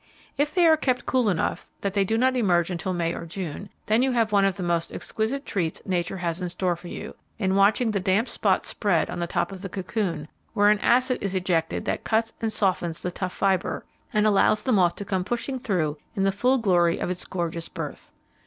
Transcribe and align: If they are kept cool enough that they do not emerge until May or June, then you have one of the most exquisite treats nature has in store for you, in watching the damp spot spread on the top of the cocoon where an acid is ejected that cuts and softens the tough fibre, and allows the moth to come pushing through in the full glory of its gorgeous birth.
If 0.35 0.51
they 0.51 0.65
are 0.65 0.77
kept 0.77 1.05
cool 1.05 1.29
enough 1.29 1.69
that 1.81 1.93
they 1.93 2.03
do 2.03 2.17
not 2.17 2.35
emerge 2.35 2.71
until 2.71 2.91
May 2.91 3.13
or 3.13 3.27
June, 3.27 3.69
then 3.85 4.01
you 4.01 4.13
have 4.13 4.31
one 4.31 4.45
of 4.45 4.57
the 4.57 4.63
most 4.63 4.91
exquisite 4.91 5.45
treats 5.45 5.79
nature 5.85 6.17
has 6.17 6.41
in 6.41 6.49
store 6.49 6.75
for 6.75 6.87
you, 6.87 7.15
in 7.37 7.53
watching 7.53 7.91
the 7.91 7.99
damp 7.99 8.27
spot 8.27 8.65
spread 8.65 9.11
on 9.11 9.19
the 9.19 9.27
top 9.27 9.51
of 9.51 9.61
the 9.61 9.69
cocoon 9.69 10.27
where 10.53 10.69
an 10.69 10.79
acid 10.79 11.19
is 11.21 11.35
ejected 11.35 11.85
that 11.85 12.03
cuts 12.03 12.33
and 12.41 12.51
softens 12.51 12.99
the 13.01 13.11
tough 13.11 13.33
fibre, 13.33 13.85
and 14.11 14.25
allows 14.25 14.63
the 14.63 14.71
moth 14.71 14.95
to 14.95 15.05
come 15.05 15.23
pushing 15.23 15.59
through 15.59 15.99
in 16.15 16.23
the 16.23 16.31
full 16.31 16.57
glory 16.57 16.97
of 16.97 17.11
its 17.11 17.23
gorgeous 17.23 17.69
birth. 17.69 18.09